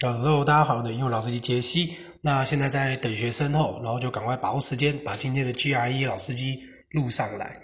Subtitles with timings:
[0.00, 1.96] Hello，大家好，我的英文老师机杰西。
[2.20, 6.60] 那现在在等学生后，然后就赶快把握时间，把今天的 GRE 老司机
[6.92, 7.60] 录上来。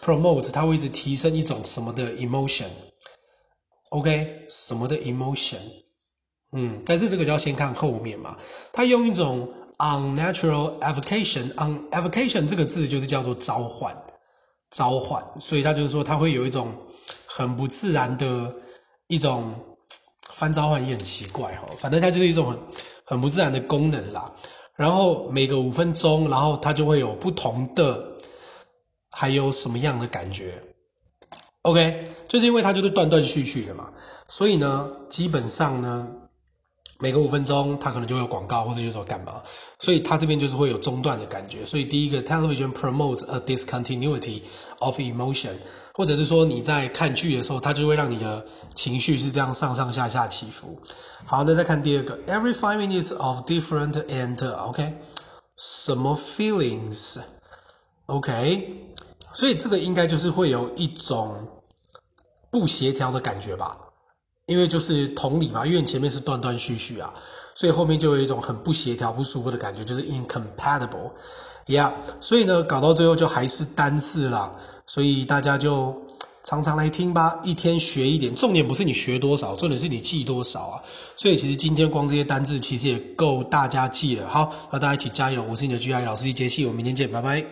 [0.03, 5.57] promote，它会一直提升一种什么的 emotion？OK，什么的 emotion？
[6.53, 8.37] 嗯，但是这个就要先看后面嘛。
[8.73, 13.97] 它用一种 unnatural evocation，un-evocation 这个字就是叫做召唤。
[14.73, 16.73] 召唤，所以他就是说，他会有一种
[17.27, 18.53] 很不自然的
[19.07, 19.55] 一种
[20.33, 22.59] 翻召唤也很奇怪哈，反正它就是一种很
[23.05, 24.33] 很不自然的功能啦。
[24.75, 28.03] 然后每个五分钟，然后它就会有不同的，
[29.11, 30.55] 还有什么样的感觉
[31.63, 33.93] ？OK，就是因为它就是断断续续的嘛，
[34.29, 36.09] 所以呢，基本上呢。
[37.03, 39.43] 每隔五分钟，它可能就会有广告，或者就是说干嘛，
[39.81, 41.67] 所以它这边就是会有中断的感觉。
[41.67, 44.41] 所以第一个，television promotes a discontinuity
[44.79, 45.55] of emotion，
[45.95, 48.47] 或者是说你在看剧的时候，它就会让你的
[48.77, 50.79] 情绪是这样上上下下起伏。
[51.27, 54.95] 好，那再看第二个，every five minutes of different and，OK，
[55.57, 58.93] 什么 feelings？OK，
[59.35, 61.49] 所以这个应该就是会有一种
[62.49, 63.77] 不协调的感觉吧。
[64.53, 67.13] 因为就是同理嘛，因为你前面是断断续续啊，
[67.55, 71.91] 所以后面就有一种很不协调、不舒服的感觉，就是 incompatible，yeah。
[72.21, 74.53] 所以呢，搞到最后就还是单字啦，
[74.87, 75.97] 所以大家就
[76.45, 78.35] 常常来听吧，一天学一点。
[78.35, 80.83] 重点不是你学多少，重点是你记多少啊。
[81.17, 84.29] 所以其实今天光这些单字其实也够大家记了。
[84.29, 85.43] 好，那大家一起加油！
[85.43, 87.45] 我是你的 G I 老师一杰西，我们明天见，拜拜。